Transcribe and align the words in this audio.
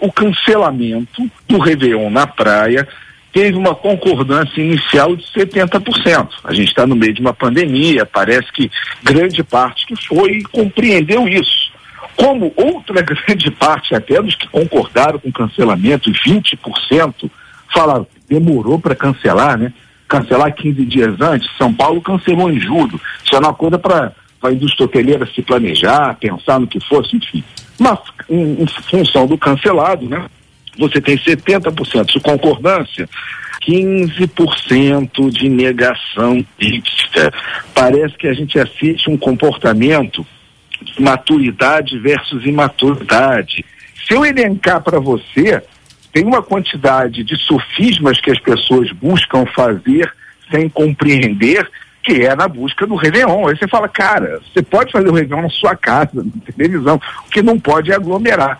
O 0.00 0.12
cancelamento 0.12 1.28
do 1.48 1.58
Réveillon 1.58 2.08
na 2.08 2.24
praia 2.24 2.86
teve 3.32 3.56
uma 3.56 3.74
concordância 3.74 4.60
inicial 4.60 5.16
de 5.16 5.24
70%. 5.24 6.28
A 6.44 6.54
gente 6.54 6.68
está 6.68 6.86
no 6.86 6.94
meio 6.94 7.12
de 7.12 7.20
uma 7.20 7.34
pandemia, 7.34 8.06
parece 8.06 8.52
que 8.52 8.70
grande 9.02 9.42
parte 9.42 9.86
que 9.86 9.96
foi 10.06 10.40
compreendeu 10.52 11.26
isso. 11.26 11.72
Como 12.14 12.52
outra 12.54 13.02
grande 13.02 13.50
parte 13.50 13.92
até 13.92 14.22
dos 14.22 14.36
que 14.36 14.46
concordaram 14.46 15.18
com 15.18 15.30
o 15.30 15.32
cancelamento, 15.32 16.12
20%, 16.12 17.28
falaram, 17.74 18.06
demorou 18.28 18.78
para 18.78 18.94
cancelar, 18.94 19.58
né? 19.58 19.72
Cancelar 20.06 20.54
15 20.54 20.84
dias 20.84 21.20
antes, 21.20 21.50
São 21.58 21.74
Paulo 21.74 22.00
cancelou 22.00 22.48
em 22.48 22.60
julho. 22.60 23.00
Isso 23.24 23.34
é 23.34 23.38
uma 23.40 23.52
coisa 23.52 23.76
para 23.76 24.12
a 24.44 24.52
indústria 24.52 24.84
hoteleira 24.84 25.26
se 25.26 25.42
planejar, 25.42 26.16
pensar 26.20 26.60
no 26.60 26.68
que 26.68 26.78
fosse, 26.86 27.16
enfim. 27.16 27.42
Mas, 27.78 27.98
em, 28.28 28.62
em 28.62 28.66
função 28.66 29.26
do 29.26 29.38
cancelado, 29.38 30.08
né? 30.08 30.26
Você 30.78 31.00
tem 31.00 31.18
70% 31.18 32.12
de 32.12 32.20
concordância, 32.20 33.08
15% 33.62 35.30
de 35.30 35.48
negação 35.48 36.44
crítica. 36.56 37.32
Parece 37.74 38.16
que 38.16 38.28
a 38.28 38.32
gente 38.32 38.58
assiste 38.58 39.10
um 39.10 39.16
comportamento 39.16 40.24
de 40.80 41.02
maturidade 41.02 41.98
versus 41.98 42.46
imaturidade. 42.46 43.64
Se 44.06 44.14
eu 44.14 44.24
elencar 44.24 44.80
para 44.80 45.00
você, 45.00 45.60
tem 46.12 46.24
uma 46.24 46.42
quantidade 46.42 47.24
de 47.24 47.36
sofismas 47.36 48.20
que 48.20 48.30
as 48.30 48.38
pessoas 48.38 48.90
buscam 48.92 49.44
fazer 49.46 50.12
sem 50.50 50.68
compreender 50.68 51.68
que 52.08 52.24
é 52.24 52.34
na 52.34 52.48
busca 52.48 52.86
do 52.86 52.94
Réveillon. 52.94 53.48
Aí 53.48 53.56
você 53.56 53.68
fala, 53.68 53.86
cara, 53.86 54.40
você 54.50 54.62
pode 54.62 54.90
fazer 54.90 55.10
o 55.10 55.12
Réveillon 55.12 55.42
na 55.42 55.50
sua 55.50 55.76
casa, 55.76 56.10
na 56.14 56.52
televisão, 56.56 56.98
o 57.26 57.30
que 57.30 57.42
não 57.42 57.60
pode 57.60 57.92
é 57.92 57.94
aglomerar. 57.94 58.56